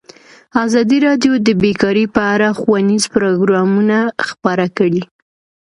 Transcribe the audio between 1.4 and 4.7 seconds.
د بیکاري په اړه ښوونیز پروګرامونه خپاره